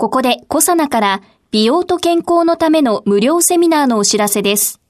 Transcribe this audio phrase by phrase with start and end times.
[0.00, 4.80] ここでコサナから美容と健康のための無料セミナーのお知らせです。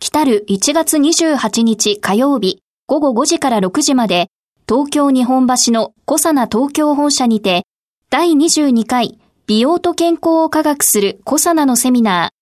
[0.00, 4.32] 来る1月28日火曜日午後5時から6時まで
[4.68, 7.66] 東京日本橋のコサナ東京本社にて
[8.10, 12.34] 第22回美容と健康を科学するコサナのセミナー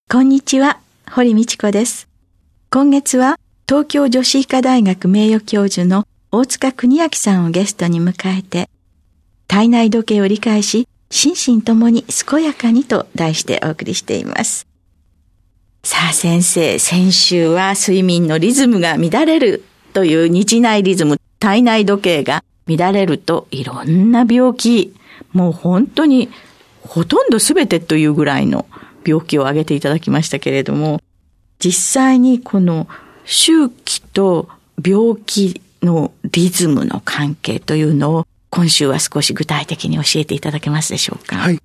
[0.08, 0.78] こんにちは、
[1.10, 2.08] 堀道子です。
[2.70, 8.70] 今月は東京女子医科大学名誉教授の大塚国明さんをゲストに迎えて、
[9.48, 14.68] 体内時計を理解し、心身ともに健やかにと題してお送りしています。
[15.82, 19.64] さあ先生、先週は睡眠のリズムが乱れる
[19.96, 24.94] という日内リズム、体内時計が乱れるといろんな病気、
[25.32, 26.28] もう本当に
[26.82, 28.66] ほとんど全てというぐらいの
[29.06, 31.00] 病気を挙げていただきましたけれども、
[31.60, 32.88] 実際にこの
[33.24, 34.50] 周期と
[34.84, 41.36] 病気のリズムの関係というのを今週は少し具体的に教えていただけますでしょうか？
[41.36, 41.58] はい。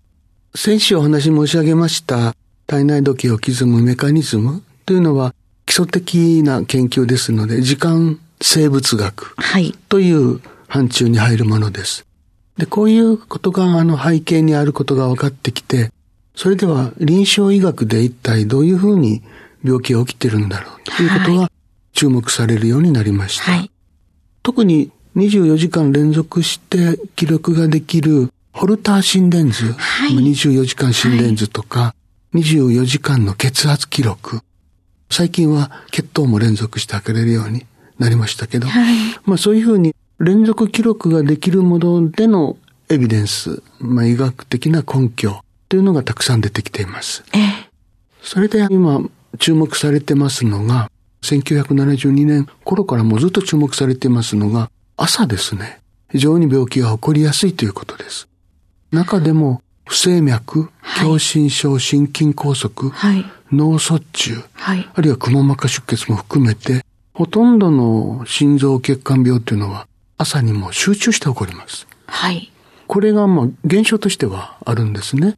[0.55, 2.33] 先週お話申し上げました
[2.65, 5.35] 体内時計を刻むメカニズムというのは
[5.71, 9.37] 基礎的な研究ですので時間生物学
[9.87, 12.05] という範疇に入るものです。
[12.57, 15.93] で、こういうことがあの背景にあることが分かってきて、
[16.35, 19.23] それでは臨床医学で一体どういうふうに
[19.63, 21.49] 病気が起きてるんだろうということが
[21.93, 23.53] 注目されるようになりました。
[23.53, 23.71] はい、
[24.43, 31.95] 特に24時間連続して記録ができるホルター心電図、はい、24時間心電図とか、は
[32.33, 34.41] い、24時間の血圧記録、
[35.11, 37.65] 最近は血糖も連続して測れるように
[37.99, 38.95] なりましたけど、はい、
[39.25, 42.57] まあそういうふうに連続記録ができるものでの
[42.89, 47.23] エビデンス、まあ医学的な根拠というのがたくさん出てきています。
[48.21, 49.01] それで今
[49.39, 50.89] 注目されてますのが、
[51.23, 55.79] 1972年頃からもうずっと注目されていますのが、朝ですね。
[56.11, 58.27] 非常に病気が起こりやすいということです。
[58.91, 59.61] 中でも、
[59.91, 71.87] 不整脈、狭心症、心筋梗塞、はい、脳卒中、はい、あるいはくも膜下出血も含めて、ほとんどの心臓血管病というのは朝にも集中して起こります。
[72.07, 72.53] はい。
[72.87, 75.35] これがまあ現象としてはあるんですね。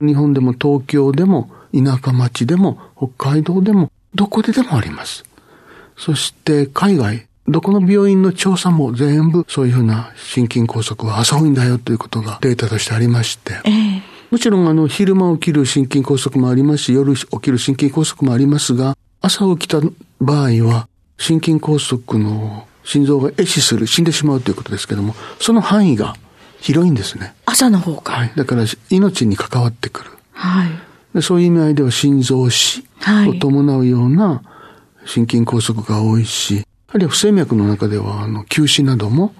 [0.00, 5.24] 日本でも東京でも田舎町でも北海道でもどこででもあります。
[5.98, 19.80] そして海外、どこの病院の調査も全部そういうふうな心筋梗塞は浅いんだよということがデータとしてありまして、えー、もちろんあの昼間起きる心筋梗塞もありますし、夜起きる心筋梗塞もありますが、朝起きた
[20.20, 20.88] 場合は
[21.18, 26.14] 心筋梗塞の心臓が壊死する、死んでしまうということですけども、その範囲が
[26.60, 27.34] 広いんですね。
[27.44, 28.12] 朝の方か。
[28.12, 28.32] はい。
[28.36, 30.10] だから命に関わってくる。
[30.32, 30.70] はい。
[31.14, 32.84] でそういう意味合いでは心臓死
[33.28, 34.42] を伴うような
[35.04, 36.64] 心筋梗塞が多いし、
[36.94, 39.34] あるいは不整脈の中では、あの、休止なども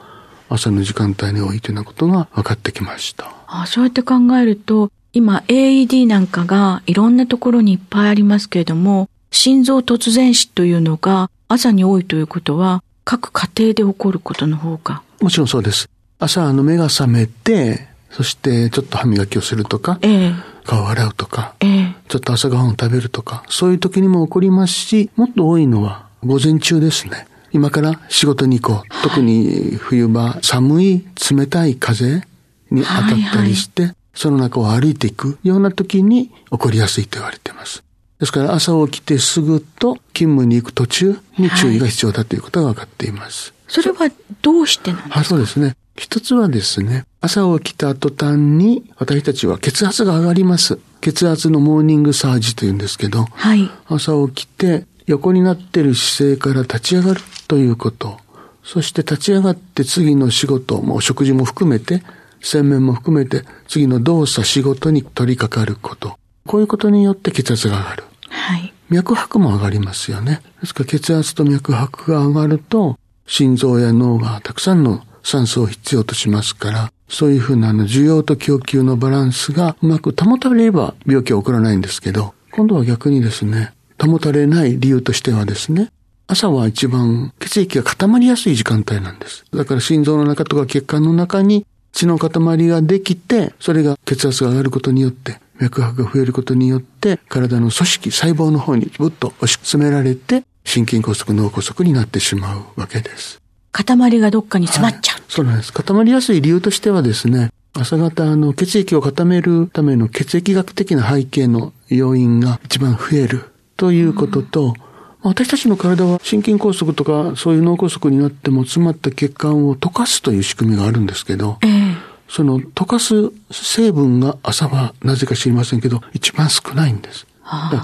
[0.49, 3.31] 朝の時間帯に多いというようなことが分かってきました。
[3.46, 15.02] あそうやって考えると、今 AED なんかがいろんなところにいっぱいありますけれども、心臓突然死というのが朝に多いということは、各家庭で起こることの方が。
[15.20, 15.90] もちろんそうです。
[16.19, 20.32] 朝あの目が覚めて、そしてちょっと歯磨きをするとか、ええ、
[20.64, 27.26] 顔を洗うとか、ええ、ちょっと朝ごはんを食べるとか、そういう時にも起こりますし、もっと多いのは午前中ですね。
[27.52, 28.76] 今から仕事に行こう。
[28.76, 32.22] はい、特に冬場、寒い冷たい風
[32.70, 37.82] に当たったりして、はいはい、その中を歩いていくような時に起こりやすいと言われています。
[38.19, 43.52] ですから朝起きてすぐと勤務に行く途中に注意が必要だということが分かっています。
[43.66, 44.10] それは
[44.43, 45.25] どうしてなんですか？
[45.25, 45.76] そうですね。
[45.96, 50.78] 一つはですね、朝起きた途端に私たちは血圧が上がります。
[51.00, 58.19] 血圧のモーニングサージというんですけど、はい、朝起きて横になってる姿勢から立ち上がるということ。
[58.64, 62.03] そして立ち上がって次の仕事、もう食事も含めて、
[62.41, 66.19] 洗面も含めて次の動作、仕事に取り掛かること。
[66.47, 68.05] こういうことによって血圧が上がる。
[68.31, 68.73] はい。
[68.88, 70.41] 脈拍も上がりますよね。
[70.61, 85.90] ですから血圧と脈拍が上がると、心臓や脳がたくさんの酸素を必要としますから、そういうふうなあの需要と供給のバランスがうまく保たれれば病気は起こらないんですけど、今度は逆にですね、保たれない理由としてはですね、
[86.26, 89.44] 朝は一番血液が固まりやすい時間帯なんです。
[89.52, 92.30] だから心臓の中とか血管の中に血の塊
[92.68, 103.40] ができて、それが血圧が上がることによって、脈拍が増えることによって、体の組織、細胞の方にぐっと押し詰められて、心筋梗塞、脳梗塞になってしまうわけです。
[103.72, 105.72] 塊がどっかに詰まっちゃう、はい、そうなんです。
[105.72, 114.92] 固まりやすい理由としてはですね、朝方あの血液を固めるための血液学的な背景の要因が一番増えるということと、うん
[115.24, 121.96] 私たちの体は心筋梗塞とかそういう脳梗塞になっても詰まった血管を溶かすという仕組みがあるんですけど、えー、
[122.28, 127.26] その溶かす成分が朝はなぜか知りませんけど一番少ないんです。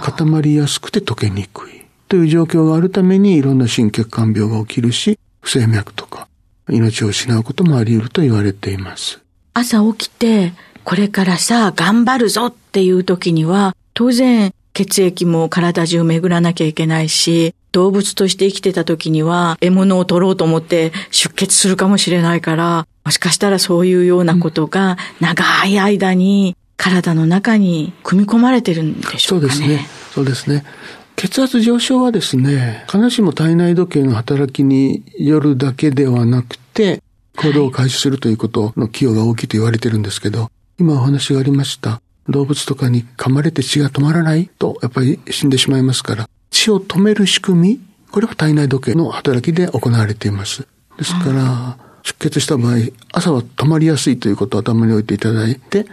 [0.03, 6.27] 固まりやすくて溶けにくいという状況があるためにいろんな心血管病が起きるし、不整脈とか
[6.69, 9.21] 命を失うこともあり得ると言われています。
[9.55, 10.53] 朝起きて
[10.85, 29.53] これからさ頑張るぞっていう時には当然血液も体中巡らなきゃいけないし、動物として生きてた時には獲物を取ろうと思って出血するかもしれないから、もしかしたらそういうようなことが長い間に体の中に組み込まれてるんでしょうかね。
[29.53, 29.87] そうですね。
[30.15, 30.65] そうですね。
[31.17, 37.03] 血圧上昇はですね、必ずしも体内時計の働きによるだけではなくて、
[37.37, 42.01] 行動を開始するということの寄与が大きいと言われてるんですけど、今お話がありました。
[42.29, 44.49] 動物とかに噛まれて血が止まらない？
[44.59, 47.81] と、やっぱり死んでしまいますから、血を止める仕組み、
[48.11, 50.67] これは体内時計の働きで行われています。
[50.99, 52.77] ですから、出血した場合、
[53.13, 55.87] 朝は止まりやすいということを頭に置いていただいて、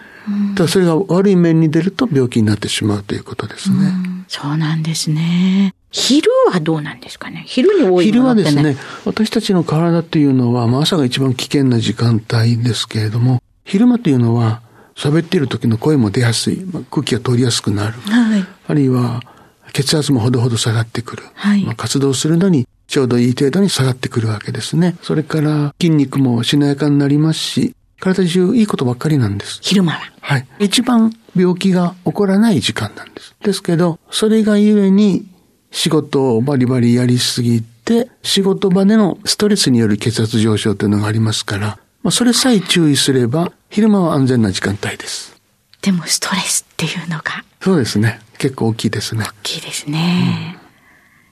[0.56, 3.78] ただそれが悪い面に出ると病気になってしまうということですね。
[3.78, 5.74] うそうなんですね。
[5.92, 7.44] 昼はどうなんですかね？
[7.46, 14.62] 昼に多い昼はですね、私たちの体というのは、まあ、朝が一番危険な時間帯ですけれども、昼間というのは
[14.96, 19.22] 喋っている時の声も出やすい、まあ、空気が通りやすくなる、はい、あるいは
[19.74, 24.96] 血圧もほどほど下がってくる、はいまあ、活動するのにちょうどいい程度に下がってくるわけですね。
[25.02, 29.60] それから筋肉もしなやかになりますし、体中いいことばっかりなんです。
[29.62, 30.48] 昼間ははい。
[30.60, 33.36] 一番病気が起こらない時間なんです。
[33.42, 35.26] ですけど、それがゆえに
[35.72, 45.42] 仕事をバリバリやりすぎて、仕事場でのストレスによる血圧上昇というのがありますから、まあ、それさえ注意すれば、昼間は安全な時間帯です。
[45.82, 47.44] でもストレスっていうのが。
[47.60, 48.20] そうですね。
[48.38, 49.26] 結構大きいですね。
[49.26, 50.56] 大きいですね。
[50.56, 50.60] うん、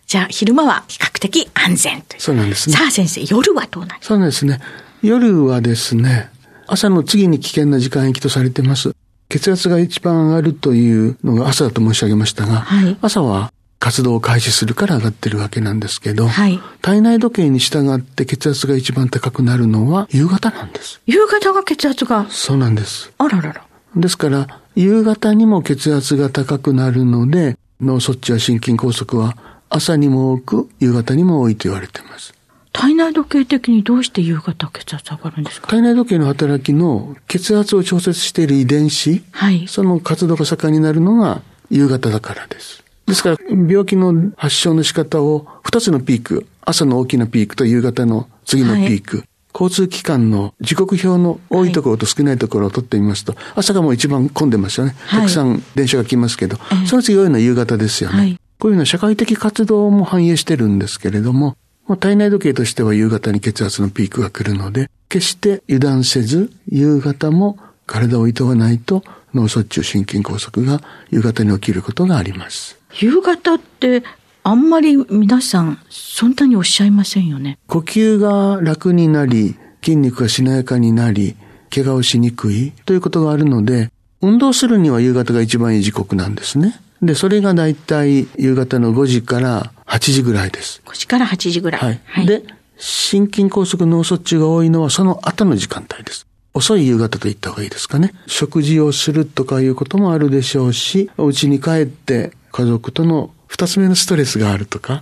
[0.08, 2.22] じゃあ、昼間は比較的安全という。
[2.22, 2.75] そうなんですね。
[2.75, 4.62] さあ先生、夜はどうなんですかそうなんですね。
[5.04, 6.31] 夜はですね、
[6.66, 8.96] 朝の次に危険な時間域とされています。
[9.30, 13.53] 血圧が一番上がるというのが朝だと申し上げましたが、はい、朝は
[13.83, 21.02] 活動を開始するから上がってるわけなんですけど、はい、体内時計に従って血圧が一番高くなるのは夕方なんです。
[21.06, 22.25] 夕方が血圧が？
[22.30, 23.11] そうなんです。
[23.18, 23.68] あららら。
[23.97, 29.35] ですから、夕方にも血圧が高くなるので、脳卒中や心筋梗塞は
[29.69, 32.33] 朝にも多く、夕方にも多いと言われています。
[32.71, 35.68] 体内時計的にどうして夕方血圧上がるんですか？
[35.68, 42.82] 体内時計の働きの血圧を調節している遺伝子、はい、その活動が盛んになるのが夕方だからです。
[43.06, 54.95] ですから、病気の発症の仕方を2つのピーク、朝の大きなピークと夕方の次のピーク、はい、交通機関の時刻表の多いところと少ないところを取ってみますと、はい、朝がもう一番混んでますよね。
[55.10, 58.40] たくさん電車が来ますけど、はい、その次多いのは夕方ですよね。
[58.60, 61.57] こういうのは社会的活動も反映してるんですけれども、
[62.00, 70.81] 体内時計としては夕方に血圧のピークが来るので、決して油断せず、夕方も体をいとわないと脳卒中心筋梗塞が
[71.12, 72.80] 夕方に起きることがあります。
[73.00, 74.04] 夕方って
[74.44, 77.57] あんまり皆さんそんなにおっしゃいませんよね。
[77.68, 81.35] 呼吸が楽になり、筋肉がしなやかになり、
[81.73, 83.90] 怪我をしにくいということがあるので、
[84.21, 86.80] 運動するには夕方が一番いい時刻なんですね。
[87.02, 90.81] で、それがだいたい夕方の5時から8時ぐらいです。
[90.85, 91.81] 5時から8時ぐらい。
[91.81, 92.02] はい。
[92.06, 92.44] はい、で、
[92.78, 96.26] 心筋梗塞脳卒中が多いのはその後の時間帯です。
[96.54, 98.14] 遅い夕方と言った方がいいですかね。
[98.28, 105.02] 食事をするとかいうこともあるでしょうし、お家に帰って家族との二つ目のストレスがあるとか、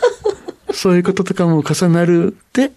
[0.72, 2.72] そういうこととかも重なるで、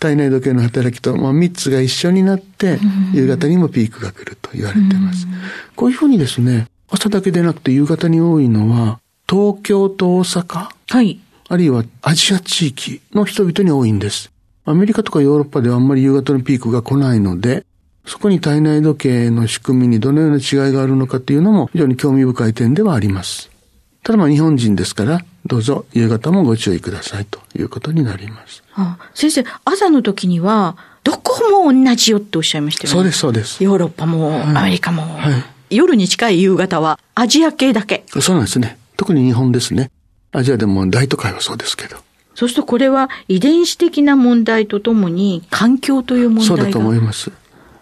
[0.00, 2.78] 体内時計の働きと、まあ、3つが一緒になって、
[3.14, 5.26] 夕方にもピークが来ると言われてます。
[5.74, 10.68] こういうふうにですね、朝だけでなくて夕方に多いのは、東京と大阪？
[10.88, 11.20] はい。
[11.48, 14.30] あるいはアジア地域の人々に多いんです。
[14.68, 17.64] アメリカとかヨーロッパではあんまり夕方のピークが来ないので、
[18.04, 23.48] そこに体内時計の仕組みにどのような違いがあるのかというのも非常に興味深い点ではあります。
[24.02, 28.64] ただまあ日本人ですから、どうぞ夕方もご注意くださいということになります。
[28.74, 32.92] ああ先生、朝の時には、どこも同じよっておっしゃいましたよね。
[32.92, 33.62] そうです、そうです。
[33.62, 35.30] ヨーロッパも、アメリカも、は
[35.70, 38.04] い、夜に近い夕方はアジア系だけ。
[38.20, 38.78] そうなんですね。
[38.96, 39.90] 特に日本ですね。
[40.32, 41.96] アジアでも大都会はそうですけど。
[42.36, 47.32] そうするとこれは遺伝子的な問題とともに環境という問題がそうだと思います。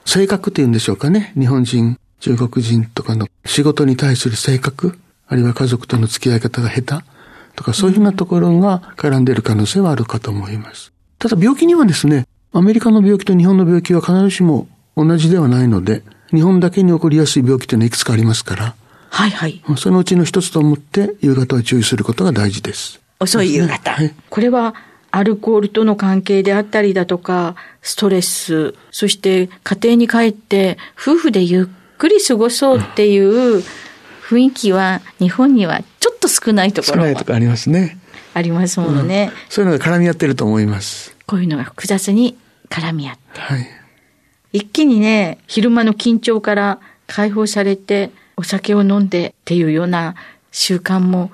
[0.04, 1.32] 性格っていうんでしょうかね。
[1.36, 4.96] 日本人、中国人とかの仕事に対する性格。
[5.26, 7.04] あるいは家族との付き合い方が下手
[7.56, 10.92] とかそういうふうなところが絡んでいる可能性はあるかと思います。
[11.18, 18.74] ただ病気にはですね、アメリカの病気と日本の病気は必ずしも同じではないので、日本だけに起こりやすい病気というのはいくつかありますから、
[19.10, 19.62] はいはい。
[19.76, 23.03] そのうちの一つと思って夕方は注意することが大事です。
[23.20, 23.92] 遅い夕方。
[23.92, 24.74] はい、これは
[25.10, 33.62] アルコールとの関係であったりだとか、ストレス、そして家庭に帰って夫婦でゆっくり過ごそうっていう、
[34.28, 37.98] 雰囲気は日本にはちょっと少ないところ少ないとこありますね。
[38.32, 41.14] ありますものね、うん、そういうのが絡み合ってると思います。
[41.26, 42.36] こういうのが複雑に
[42.68, 43.40] 絡み合って。
[43.40, 43.66] はい。
[44.52, 50.16] 一気にね、昼間の緊張から解放されて、お酒を飲んでっていうような
[50.50, 51.30] 習慣も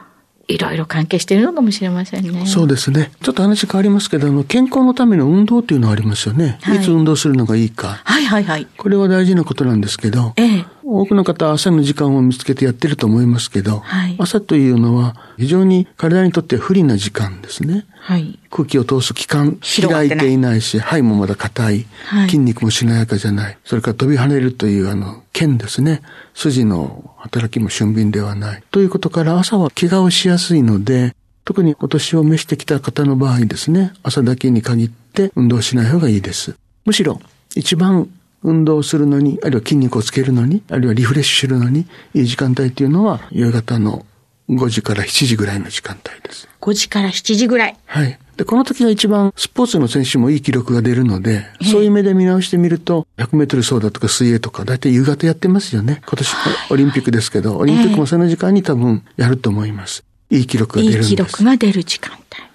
[0.51, 2.47] いろいろ関係しているのかもしれませんね。
[2.47, 3.13] そうですね。
[3.23, 6.59] ちょっと話変わりますけど、あの、健康のための運動っていうのはありますよね。
[6.63, 8.01] はい、いつ運動するのがいいか。
[8.05, 8.67] はいはいはい。
[8.77, 17.87] これは大事なことなんですけど、ええ、多くの方は朝の時間を見つけてやってると思いますけど、はい、朝というのは非常に体にとって不利な時間ですね。
[18.01, 23.59] はい、空気を通す器官開いていないし、肺もまだ硬い、はい、筋肉もしなやかじゃない。
[23.65, 26.03] それから飛び跳ねるというあの、剣ですね。
[26.35, 28.63] 筋の働きも俊敏ではない。
[28.71, 36.55] ということから朝は怪我をしやすいので、特にお年を召してきた方の場合ですね、朝だけに限って運動しない方がいいです。
[36.85, 37.21] むしろ、
[37.55, 38.09] 一番
[38.43, 44.07] 運動するのに、あるいは筋肉をつけるのに、あるいはリフレッシュするのに、いい時間帯っていうのは、夕方の
[44.49, 46.49] 5時から7時ぐらいの時間帯です。
[46.61, 47.77] 5時から7時ぐらい。
[47.87, 48.19] はい。
[48.37, 56.01] で、この時が一番スポーツの選手もいい記録が出るので、そういう目で見直してみると、100メートル走だとか水泳とか、だいたい夕方やってますよね。
[56.07, 56.35] 今年
[56.71, 60.05] オリンピックですけど、オリンピックもその時間に多分やると思います。
[60.31, 61.11] いい記録が出るんです。
[61.11, 62.50] いい記録が出る時間帯。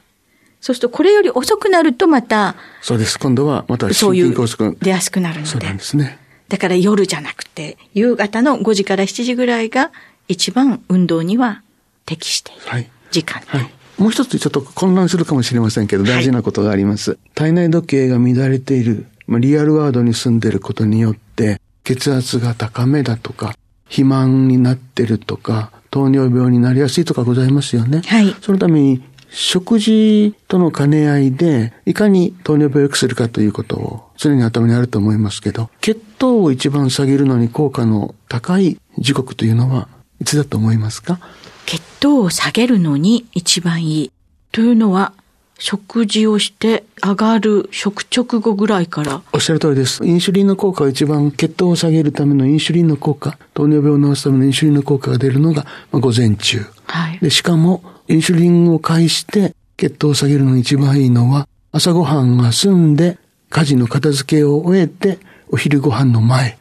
[0.65, 3.19] そうすると、これより遅くなるとまた、そうです。
[3.19, 4.75] 今度はまた心筋梗塞。
[4.81, 5.47] 出やすくなるので。
[5.47, 6.17] そうなんですね。
[6.49, 9.91] だから夜じゃなくて、夕方の5時から7時ぐらいが
[10.27, 11.61] 一番運動には
[12.07, 13.71] 適している時間、はい、はい。
[13.99, 17.11] もう一つちょっと混乱するかもしれませんけど、大事なことがあります。
[17.11, 23.53] はい、体内時計が乱れている、まあ、リアルワードに住んでいることによって、血圧が高めだとか、
[23.83, 28.01] 肥満になってるとか、糖尿病になりやすいとかございますよね。
[28.07, 28.35] はい。
[28.41, 29.03] そのために
[29.37, 39.89] 食事との兼ね合いで、いかに糖尿病を良くするかということを常に頭にあると思いますけど、血糖を一番下げるのに効果の高い時刻というのは
[40.21, 41.19] いつだと思いますか？
[41.65, 44.11] 血糖を下げるのに一番いい。
[44.53, 45.11] というのは、
[45.59, 49.21] 食事をして上がる食直後ぐらいから。
[49.33, 50.05] おっしゃる通りです。
[50.05, 56.65] インシュリンの効果は一番血糖を下げるためのインシュリンの効果、糖尿病を治すためのインシュリンの効果が出るのが、まあ、午前中。
[56.85, 57.19] はい。
[57.19, 63.17] で、しかも、インシュリンを介して血糖を下げるのに一番いいのは、朝ごはんが済んで、
[63.49, 65.19] 家事の片付けを終えて、
[65.49, 66.57] お昼ご飯の前、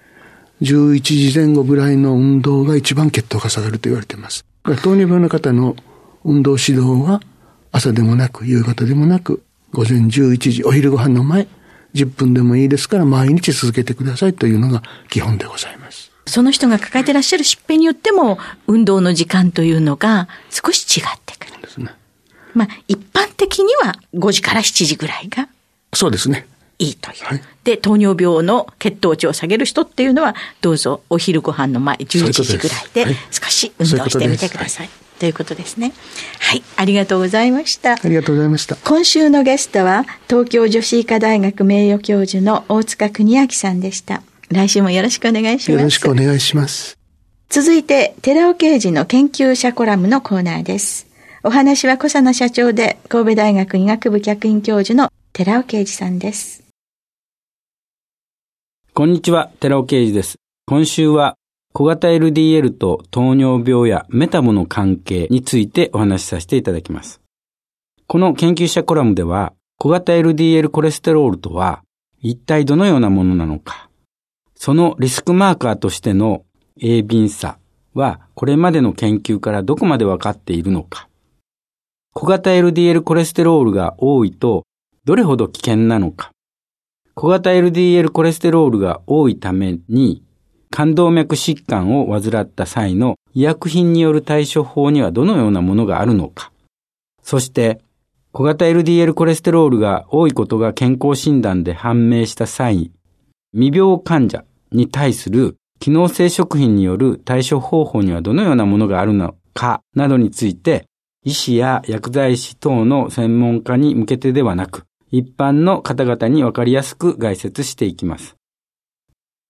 [0.62, 4.44] 11時前後ぐらいの運動が一番血糖が下がると言われています。
[4.82, 5.76] 糖尿病の方の
[6.24, 7.20] 運動指導は、
[7.72, 11.46] 朝でもなく、夕方でもなく、午前11時、お昼ご飯の前、
[11.94, 16.13] 10分でもいいですから毎日続けてくださいというのが基本でございます。
[16.26, 21.54] その人が抱えてらっしゃる疾病によっても、運動の時間というのが少し違ってくる。
[21.64, 21.90] ですね。
[22.54, 25.48] まあ、一般的には5時から7時ぐらいが。
[25.92, 26.46] そうですね。
[26.78, 27.24] いいという。
[27.24, 34.90] はい、で、糖尿病の血糖値を下げる人っていうのは、どうぞお昼ご飯の前、11時ぐらいで少し運動してみてください。
[35.18, 35.92] ということですね。
[36.40, 37.92] はい、ありがとうございました。
[37.92, 38.76] ありがとうございました。
[38.76, 44.22] 今週のゲストは、東京女子医科大学名誉教授の大塚邦明さんでした。
[44.50, 45.72] 来週もよろしくお願いします。
[45.72, 46.98] よろしくお願いします。
[47.48, 51.06] 続いて、寺尾刑事の研究者コラムのコーナーです。
[51.42, 56.64] お話は小佐奈社長で、神戸大学医学部客員教授の寺尾啓二さんです。
[58.92, 60.36] こんにちは、寺尾啓二です。
[60.66, 61.36] 今週は
[61.72, 67.20] 小型 LDL と糖尿病やメタボの関係についてお話しさせていただきます。
[68.06, 71.82] この研究者コラムでは、小型 LDL コレステロールとは
[72.20, 73.90] 一体どのようなものなのか。
[74.64, 76.42] そのリスクマーカーとしての
[76.80, 77.58] 鋭敏さ
[77.92, 81.06] はこれまでの研究からどこまで分かっているのか。
[82.14, 84.64] 小型 LDL コレステロールが多いと
[85.04, 86.30] どれほど危険なのか。
[87.12, 90.24] 小型 LDL コレステロールが多いために
[90.70, 96.52] 冠動脈疾患を患った際の医薬品による対処法にはどのようなものがあるのか。
[97.22, 97.82] そして
[98.32, 102.90] 小型 LDL コレステロールが多いことが健康診断で判明した際、
[103.52, 110.86] 未病患者に対する機能性食品による対処方法にはどのようなものがあるのかなどについて、
[111.24, 118.36] 医師や薬剤師等の専門家に向けてではなく、一般の方々にわかりやすく概説していきます。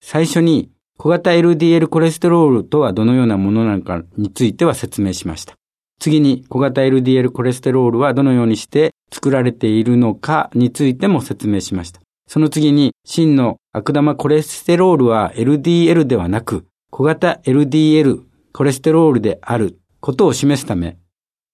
[0.02, 5.54] 最初に、小型 LDL コレステロールとはどのようなものなのかについては説明しました。
[5.99, 12.03] 次に小型 LDL コレステロールはどのようにして作られているのかについても説明しました。
[12.26, 20.97] その次に真の悪玉コレステロールは LDL ではなく小型 LDL コレステロールであることを示すため、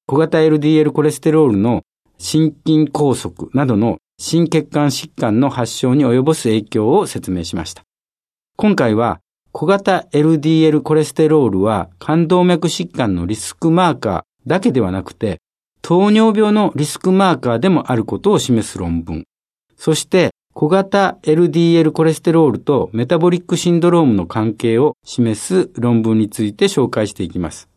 [0.06, 1.82] 小型 LDL コレステロールの
[2.18, 7.82] 心筋梗塞などの心血管疾患の発症に及ぼす影響を説明しました。
[8.56, 9.20] 今回は
[9.52, 15.38] 小型 LDL コレステロールは冠動脈疾患のリスクマーカーだけではなくて、
[15.80, 19.24] 糖尿病のリスクマーカーでもあることを示す論文。
[19.76, 27.70] そして、小型 LDL コレステロールとメタボリックシンドロームの関係を示す論文について紹介していきます。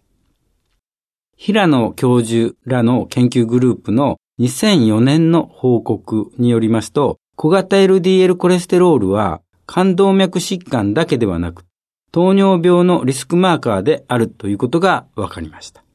[1.38, 11.64] 平野教授らの研究グループの2004年の報告によりますと、小型 LDL コレステロールは冠動脈疾患だけではなく、
[12.12, 15.86] 糖尿病のリスクマーカーであるということが分かりました。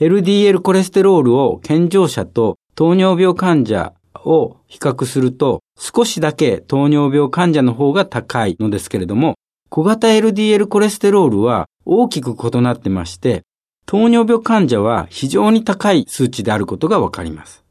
[0.00, 9.34] LDL コレステロールを健常者と糖尿病患者を比較すると少しだけ糖尿病患者の方が高いのですけれども、
[9.68, 13.42] 小型 LDL コレステロールは大きく異なってまして、
[13.84, 17.64] 糖尿病患者は非常に高い数値であることがわかります。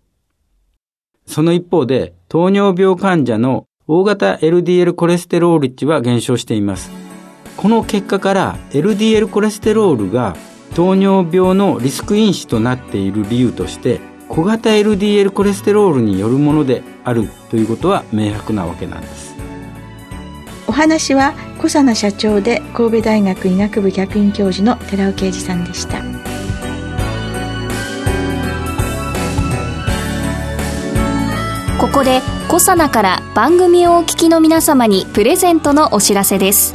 [1.26, 6.92] その一方で、糖尿病患者の大型 LDL コレステロール値は減少しています。
[7.58, 10.36] この結果から LDL コレステロールが
[10.76, 14.02] 糖尿病のリスク因子となっている理由として
[14.36, 19.34] 小型 LDL コレステロールによるものであるということは明白なわけなんです。
[20.68, 26.04] お話は小佐奈社長で神戸大学医学部客員教授の寺尾啓二さんでした。
[31.80, 32.20] ここで
[32.50, 36.74] 小佐奈から番組をお聞きの皆様にプレゼントのお知らせです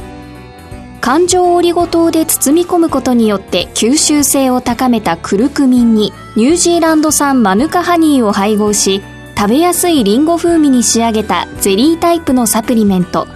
[1.00, 9.02] 環状オリゴ糖で包み込むことによって吸収性を高めたクルクミンにニュージーランド産マヌカハニーを配合し
[9.36, 13.26] 食べやすいリンゴ風味に仕上げたゼリータイプのサプリメント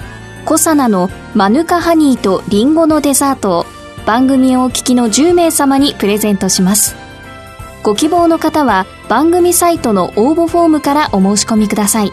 [0.44, 3.66] コサナのマヌカハニーとリンゴのデザートを
[4.04, 6.96] 番組をお聞きの10名様にプレゼントします。
[7.82, 12.12] ご希望の方は番組サイトの応募フォームからお申し込みください。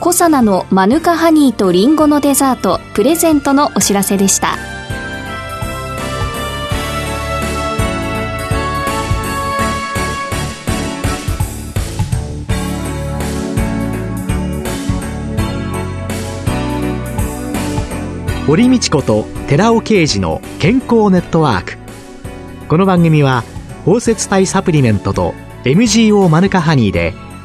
[0.00, 4.56] コサナのマヌカハニーとリンゴのデザートプレゼントのお知らせでした。
[18.46, 21.76] 堀道子と寺尾啓二の健康ネットワーク。
[22.68, 23.44] この番組は
[23.84, 25.34] 包摂体サプリメントと
[25.64, 27.12] MGO マヌカハニーで